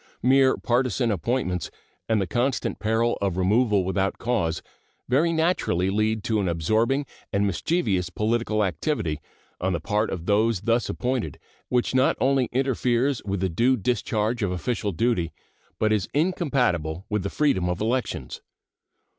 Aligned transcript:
Mere 0.23 0.57
partisan 0.57 1.11
appointments 1.11 1.69
and 2.09 2.19
the 2.19 2.25
constant 2.25 2.79
peril 2.79 3.19
of 3.21 3.37
removal 3.37 3.83
without 3.83 4.17
cause 4.17 4.63
very 5.07 5.31
naturally 5.31 5.91
lead 5.91 6.23
to 6.23 6.39
an 6.39 6.47
absorbing 6.47 7.05
and 7.31 7.45
mischievous 7.45 8.09
political 8.09 8.63
activity 8.65 9.19
on 9.59 9.73
the 9.73 9.79
part 9.79 10.09
of 10.09 10.25
those 10.25 10.61
thus 10.61 10.89
appointed, 10.89 11.37
which 11.69 11.93
not 11.93 12.17
only 12.19 12.49
interferes 12.51 13.23
with 13.25 13.41
the 13.41 13.47
due 13.49 13.77
discharge 13.77 14.41
of 14.41 14.51
official 14.51 14.91
duty, 14.91 15.31
but 15.77 15.93
is 15.93 16.09
incompatible 16.15 17.05
with 17.07 17.21
the 17.21 17.29
freedom 17.29 17.69
of 17.69 17.79
elections. 17.79 18.41